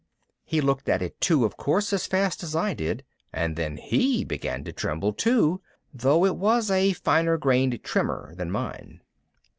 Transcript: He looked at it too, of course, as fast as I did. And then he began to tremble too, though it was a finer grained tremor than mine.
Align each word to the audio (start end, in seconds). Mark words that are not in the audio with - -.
He 0.43 0.61
looked 0.61 0.89
at 0.89 1.03
it 1.03 1.21
too, 1.21 1.45
of 1.45 1.57
course, 1.57 1.93
as 1.93 2.07
fast 2.07 2.41
as 2.41 2.55
I 2.55 2.73
did. 2.73 3.03
And 3.31 3.55
then 3.55 3.77
he 3.77 4.23
began 4.25 4.63
to 4.63 4.73
tremble 4.73 5.13
too, 5.13 5.61
though 5.93 6.25
it 6.25 6.37
was 6.37 6.71
a 6.71 6.93
finer 6.93 7.37
grained 7.37 7.83
tremor 7.83 8.33
than 8.33 8.49
mine. 8.49 9.01